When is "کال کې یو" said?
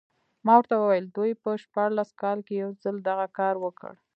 2.21-2.71